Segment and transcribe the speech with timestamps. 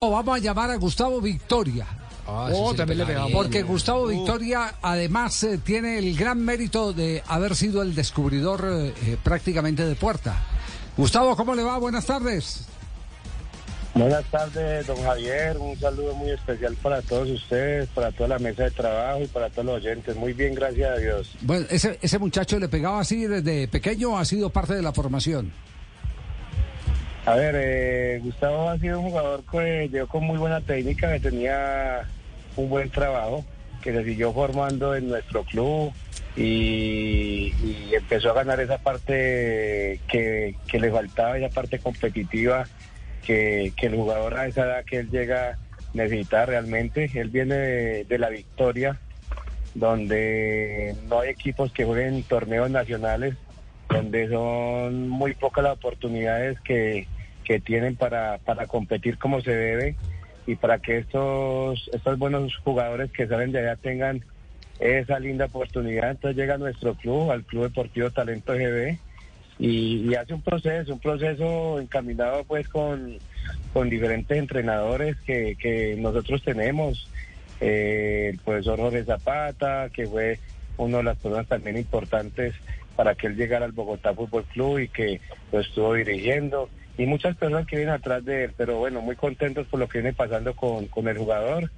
[0.00, 1.84] Vamos a llamar a Gustavo Victoria.
[2.24, 3.32] Ah, Oh, también le pegamos.
[3.32, 8.94] Porque Gustavo Victoria además eh, tiene el gran mérito de haber sido el descubridor eh,
[9.04, 10.36] eh, prácticamente de puerta.
[10.96, 11.78] Gustavo, ¿cómo le va?
[11.78, 12.68] Buenas tardes.
[13.92, 15.58] Buenas tardes, don Javier.
[15.58, 19.50] Un saludo muy especial para todos ustedes, para toda la mesa de trabajo y para
[19.50, 20.14] todos los oyentes.
[20.14, 21.30] Muy bien, gracias a Dios.
[21.40, 25.52] Bueno, ese, ese muchacho le pegaba así desde pequeño, ha sido parte de la formación.
[27.28, 31.20] A ver, eh, Gustavo ha sido un jugador que llegó con muy buena técnica, que
[31.20, 32.08] tenía
[32.56, 33.44] un buen trabajo,
[33.82, 35.92] que se siguió formando en nuestro club
[36.36, 37.52] y,
[37.92, 42.64] empezó a ganar esa parte que, le faltaba, esa parte competitiva
[43.26, 45.58] que, el jugador a esa edad que él llega
[45.92, 47.10] necesita realmente.
[47.12, 47.56] Él viene
[48.04, 48.98] de la victoria,
[49.74, 53.34] donde no hay equipos que jueguen torneos nacionales,
[53.90, 57.06] donde son muy pocas las oportunidades que,
[57.48, 59.96] que tienen para, para competir como se debe
[60.46, 64.22] y para que estos, estos buenos jugadores que salen de allá tengan
[64.78, 66.10] esa linda oportunidad.
[66.10, 68.98] Entonces llega nuestro club, al Club Deportivo Talento GB,
[69.58, 73.16] y, hace un proceso, un proceso encaminado pues con,
[73.72, 77.08] con diferentes entrenadores que, que nosotros tenemos.
[77.62, 80.38] Eh, el profesor Jorge Zapata, que fue
[80.76, 82.54] uno de las personas también importantes
[82.94, 86.68] para que él llegara al Bogotá Fútbol Club y que lo estuvo dirigiendo.
[86.98, 89.98] Y muchas personas que vienen atrás de él, pero bueno, muy contentos por lo que
[89.98, 91.70] viene pasando con, con el jugador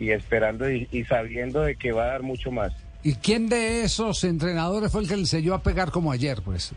[0.00, 2.72] y esperando y, y sabiendo de que va a dar mucho más.
[3.04, 6.40] ¿Y quién de esos entrenadores fue el que le enseñó a pegar como ayer?
[6.42, 6.72] Pues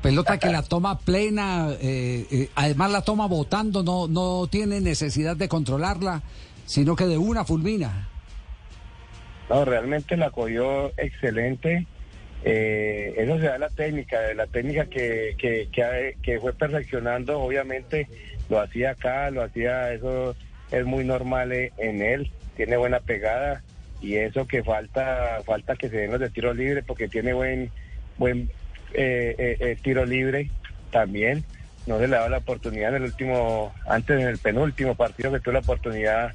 [0.00, 5.36] pelota que la toma plena, eh, eh, además la toma botando, no, no tiene necesidad
[5.36, 6.22] de controlarla,
[6.64, 8.08] sino que de una fulmina.
[9.50, 11.86] No, realmente la cogió excelente.
[12.44, 15.68] Eh, eso se da la técnica, la técnica que, que,
[16.22, 18.08] que, fue perfeccionando, obviamente
[18.48, 20.36] lo hacía acá, lo hacía, eso
[20.70, 23.62] es muy normal eh, en él, tiene buena pegada
[24.00, 27.70] y eso que falta, falta que se den los de tiro libre porque tiene buen,
[28.18, 28.50] buen
[28.92, 30.50] eh, eh, eh, tiro libre
[30.90, 31.44] también.
[31.86, 35.40] No se le daba la oportunidad en el último, antes en el penúltimo partido que
[35.40, 36.34] tuvo la oportunidad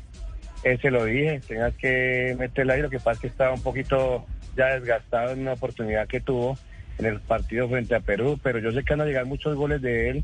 [0.63, 4.27] ese lo dije, tenías que meterla ahí, lo que pasa es que estaba un poquito
[4.55, 6.57] ya desgastado en una oportunidad que tuvo
[6.97, 9.81] en el partido frente a Perú, pero yo sé que van a llegar muchos goles
[9.81, 10.23] de él,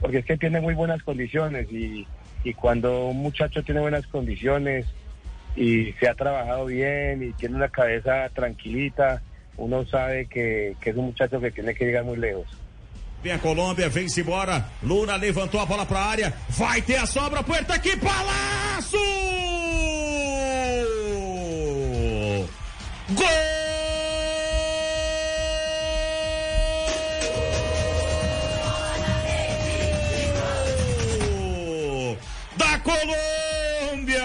[0.00, 2.06] porque es que tiene muy buenas condiciones y,
[2.44, 4.86] y cuando un muchacho tiene buenas condiciones
[5.56, 9.22] y se ha trabajado bien y tiene una cabeza tranquilita,
[9.56, 12.46] uno sabe que, que es un muchacho que tiene que llegar muy lejos.
[13.22, 14.70] Vem a Colômbia, vem-se embora.
[14.80, 16.32] Luna levantou a bola para a área.
[16.50, 17.42] Vai ter a sobra.
[17.42, 19.00] Puerta aqui, Palácio!
[23.10, 23.47] Gol!
[32.88, 34.24] Colômbia!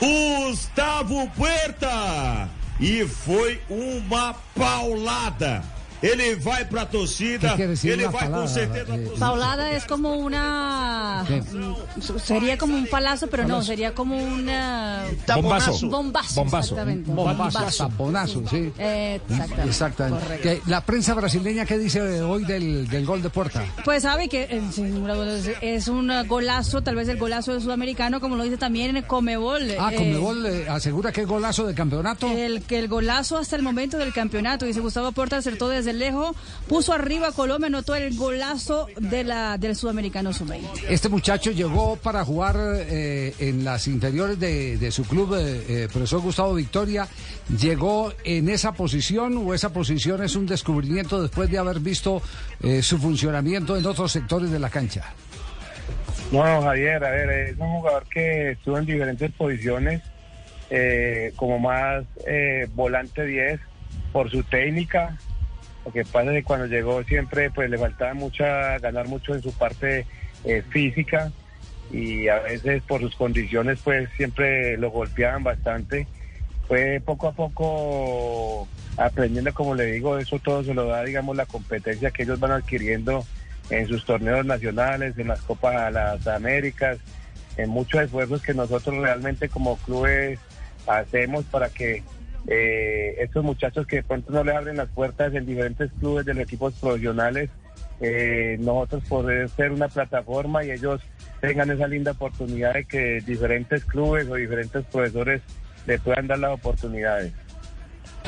[0.00, 2.48] Gustavo Puerta!
[2.80, 5.62] E foi uma paulada.
[6.02, 8.48] Ele vai torcida, ¿Qué quiere decir ele vai com palada?
[8.48, 8.94] certeza.
[8.96, 11.24] Eh, Paulada es como una.
[11.28, 11.42] ¿Qué?
[12.24, 15.04] Sería como un palazo, pero no, sería como una.
[15.34, 15.72] Bombazo.
[15.84, 16.34] Un bombazo.
[16.42, 16.74] Bombazo.
[16.74, 17.10] Exactamente.
[17.12, 18.72] Bombazo, taponazo, sí.
[18.78, 19.68] Eh, exactamente.
[19.68, 20.62] Exactamente.
[20.66, 23.62] La prensa brasileña, ¿qué dice hoy del, del gol de puerta?
[23.84, 24.62] Pues sabe que eh,
[25.60, 29.62] es- un golazo, tal vez el golazo de sudamericano, como lo dice también en Comebol.
[29.78, 32.28] Ah, eh, Conmebol eh, asegura que es golazo de campeonato.
[32.30, 36.36] El que el golazo hasta el momento del campeonato, dice Gustavo Porta, acertó desde lejos,
[36.68, 40.84] puso arriba a Colombia, anotó el golazo de la, del sudamericano sub-20.
[40.88, 45.88] Este muchacho llegó para jugar eh, en las interiores de, de su club, eh, eh,
[45.92, 47.08] profesor Gustavo Victoria.
[47.58, 52.22] ¿Llegó en esa posición o esa posición es un descubrimiento después de haber visto
[52.62, 55.12] eh, su funcionamiento en otros sectores de la cancha?
[56.30, 60.00] No, Javier, a ver, es un jugador que estuvo en diferentes posiciones,
[60.70, 63.60] eh, como más eh, volante 10
[64.12, 65.16] por su técnica.
[65.84, 69.42] Lo que pasa es que cuando llegó siempre pues le faltaba mucha, ganar mucho en
[69.42, 70.06] su parte
[70.44, 71.32] eh, física
[71.90, 76.06] y a veces por sus condiciones pues siempre lo golpeaban bastante.
[76.68, 81.46] Fue poco a poco aprendiendo, como le digo, eso todo se lo da, digamos, la
[81.46, 83.24] competencia que ellos van adquiriendo
[83.70, 86.98] en sus torneos nacionales, en las Copas a las Américas,
[87.56, 90.38] en muchos esfuerzos que nosotros realmente como clubes
[90.86, 92.02] hacemos para que
[92.46, 96.34] eh, estos muchachos que de pronto no les abren las puertas en diferentes clubes de
[96.34, 97.50] los equipos profesionales,
[98.00, 101.00] eh, nosotros poder ser una plataforma y ellos
[101.40, 105.42] tengan esa linda oportunidad de que diferentes clubes o diferentes profesores
[105.86, 107.32] le puedan dar las oportunidades.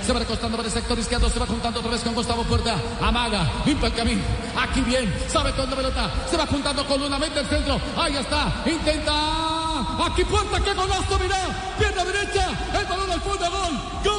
[0.00, 1.29] Se va recostando por el sector izquierdo.
[1.29, 2.76] Se va juntando otra vez con Gustavo Puerta.
[3.00, 3.47] Amaga.
[3.94, 4.23] Camino.
[4.56, 5.12] Aquí bien.
[5.29, 6.11] Sabe con pelota.
[6.29, 7.19] Se va juntando con Luna.
[7.19, 7.81] Mete el centro.
[7.97, 8.62] Ahí está.
[8.67, 9.42] Intenta.
[10.05, 10.61] Aquí Puerta.
[10.61, 11.19] ¡Qué golazo!
[11.19, 11.75] Mirá.
[11.79, 12.49] Pierna derecha.
[12.79, 13.50] El balón al fondo.
[13.50, 13.81] Gol.
[14.05, 14.12] Gol.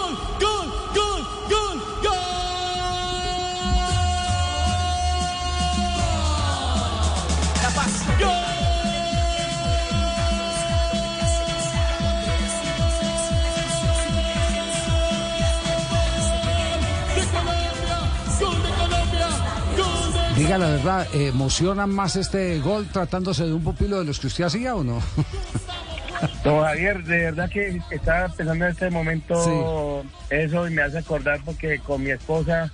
[20.44, 24.44] Diga la verdad, ¿emociona más este gol tratándose de un pupilo de los que usted
[24.44, 25.02] hacía o no?
[26.44, 31.40] Don Javier, de verdad que estaba pensando en este momento eso y me hace acordar
[31.46, 32.70] porque con mi esposa,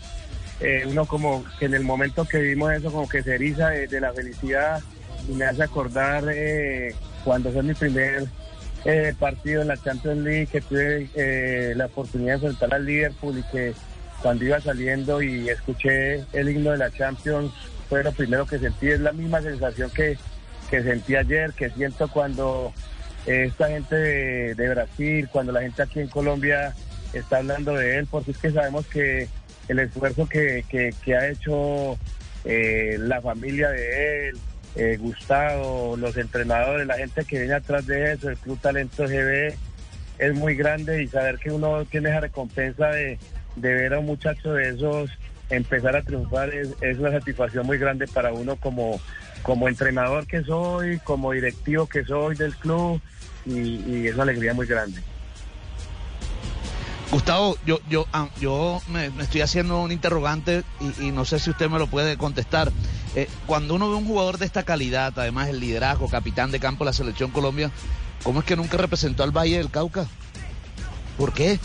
[0.60, 4.02] eh, uno como que en el momento que vivimos eso como que se eriza de,
[4.02, 4.82] la felicidad
[5.28, 8.26] y me hace acordar eh, cuando fue mi primer
[8.84, 13.44] eh, partido en la Champions League, que tuve la oportunidad de enfrentar al Liverpool y
[13.52, 13.76] que
[14.22, 17.52] cuando iba saliendo y escuché el himno de la Champions,
[17.88, 20.18] fue lo primero que sentí, es la misma sensación que,
[20.70, 22.74] que sentí ayer, que siento cuando
[23.26, 26.74] esta gente de, Brasil, cuando la gente aquí en Colombia
[27.14, 29.28] está hablando de él, porque es que sabemos que
[29.68, 31.98] el esfuerzo que, que, ha hecho
[32.46, 34.38] eh, la familia de él,
[34.76, 39.54] eh, Gustavo, los entrenadores, la gente que viene atrás de eso, el Club Talento GB,
[40.20, 43.18] es muy grande y saber que uno tiene esa recompensa de,
[43.56, 45.10] de ver a un muchacho de esos
[45.50, 49.00] empezar a triunfar es, una satisfacción muy grande para uno como,
[49.42, 53.02] como entrenador que soy, como directivo que soy del club
[53.46, 55.02] y, es una alegría muy grande.
[57.12, 60.64] Gustavo, yo, yo, ah, yo me, estoy haciendo un interrogante
[61.00, 62.72] y, no sé si usted me lo puede contestar.
[63.16, 66.84] Eh, cuando uno ve un jugador de esta calidad, además el liderazgo, capitán de campo
[66.84, 67.72] de la selección Colombia,
[68.22, 70.06] ¿cómo es que nunca representó al Valle del Cauca?
[71.18, 71.60] ¿Por qué?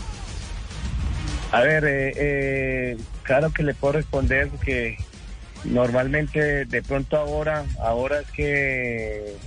[1.55, 4.97] A ver, eh, eh, claro que le puedo responder porque
[5.63, 9.37] normalmente de pronto ahora, ahora es que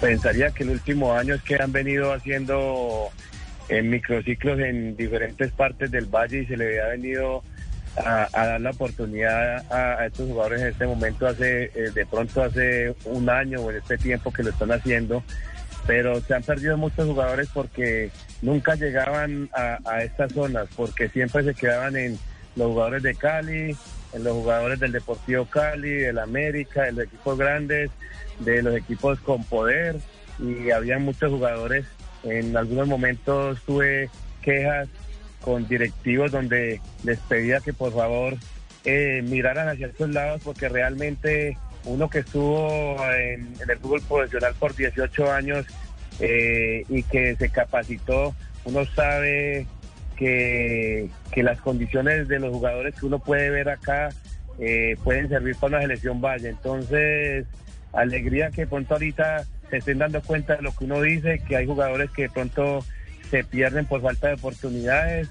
[0.00, 3.08] pensaría que el último año es que han venido haciendo
[3.68, 7.42] en microciclos en diferentes partes del valle y se le ha venido
[7.96, 12.94] a, dar la oportunidad a, estos jugadores en este momento hace eh, de pronto hace
[13.06, 15.24] un año o en este tiempo que lo están haciendo
[15.88, 18.10] pero se han perdido muchos jugadores porque
[18.42, 22.18] nunca llegaban a, estas zonas, porque siempre se quedaban en
[22.56, 23.74] los jugadores de Cali,
[24.12, 27.90] en los jugadores del Deportivo Cali, del América, de los equipos grandes,
[28.40, 29.96] de los equipos con poder,
[30.38, 31.86] y había muchos jugadores.
[32.22, 34.10] En algunos momentos tuve
[34.42, 34.88] quejas
[35.40, 38.36] con directivos donde les pedía que por favor
[38.84, 41.56] eh, miraran hacia estos lados porque realmente
[41.88, 45.66] uno que estuvo en, el fútbol profesional por 18 años
[46.20, 49.66] eh, y que se capacitó, uno sabe
[50.16, 54.10] que, que, las condiciones de los jugadores que uno puede ver acá
[54.58, 56.48] eh, pueden servir para una selección Valle.
[56.50, 57.46] Entonces,
[57.92, 61.66] alegría que pronto ahorita se estén dando cuenta de lo que uno dice, que hay
[61.66, 62.84] jugadores que de pronto
[63.30, 65.28] se pierden por falta de oportunidades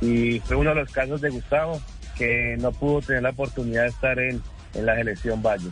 [0.00, 1.80] y fue uno de los casos de Gustavo
[2.16, 4.42] que no pudo tener la oportunidad de estar en,
[4.74, 5.70] en la selección Valle.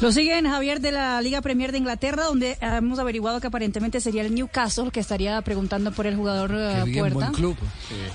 [0.00, 4.22] Lo siguen Javier de la Liga Premier de Inglaterra, donde hemos averiguado que aparentemente sería
[4.22, 7.32] el Newcastle que estaría preguntando por el jugador uh, Puerta.
[7.32, 7.54] club.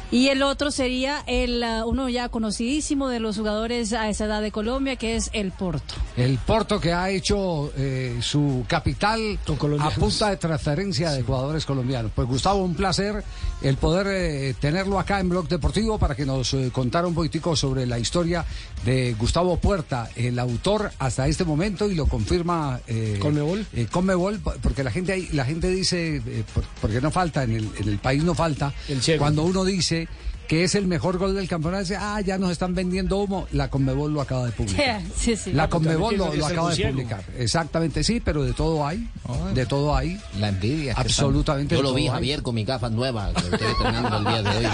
[0.10, 4.42] Y el otro sería el uh, uno ya conocidísimo de los jugadores a esa edad
[4.42, 5.94] de Colombia, que es el Porto.
[6.18, 9.38] El Porto que ha hecho eh, su capital
[9.80, 12.12] a punta de transferencia de jugadores colombianos.
[12.16, 13.24] Pues Gustavo, un placer
[13.62, 17.56] el poder eh, tenerlo acá en Blog Deportivo para que nos eh, contara un poquitico
[17.56, 18.46] sobre la historia
[18.84, 23.66] de Gustavo Puerta, el autor hasta este momento y lo confirma eh, Conmebol.
[23.74, 26.44] Eh, Conmebol, porque la gente la gente dice, eh,
[26.82, 28.74] porque no falta, en el, en el país no falta,
[29.18, 30.08] cuando uno dice
[30.48, 33.70] que es el mejor gol del campeonato, dice, ah, ya nos están vendiendo humo, la
[33.70, 35.02] Conmebol lo acaba de publicar.
[35.16, 35.52] Sí, sí.
[35.54, 37.24] La Conmebol lo, acaba de publicar.
[37.38, 39.08] Exactamente, sí, pero de todo hay,
[39.54, 40.20] de todo hay.
[40.40, 40.94] La envidia.
[40.98, 41.76] Absolutamente.
[41.76, 44.66] Yo lo vi, Javier, con mis gafas nuevas, que estoy estrenando el día de hoy.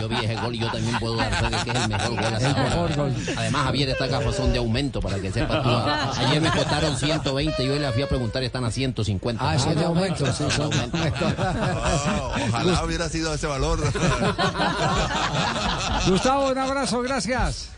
[0.00, 2.10] Yo vi ese gol y yo también puedo dar fe de que es el mejor
[2.10, 2.96] gol hasta ahora.
[3.36, 5.68] Además, Javier, estas gafas son de aumento, para que sepas tú.
[6.20, 9.50] Ayer me costaron 120 y yo le fui a preguntar, están a 150.
[9.50, 11.26] Ah, son de aumento, sí, son de aumento.
[12.48, 13.80] Ojalá hubiera sido ese valor.
[16.08, 17.72] Gustavo, un abrazo, gracias.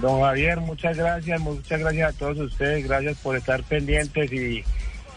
[0.00, 4.64] Don Javier, muchas gracias, muchas gracias a todos ustedes, gracias por estar pendientes y,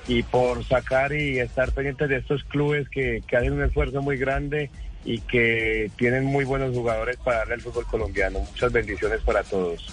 [0.07, 4.17] y por sacar y estar pendientes de estos clubes que, que hacen un esfuerzo muy
[4.17, 4.69] grande
[5.05, 8.39] y que tienen muy buenos jugadores para darle al fútbol colombiano.
[8.39, 9.85] Muchas bendiciones para todos.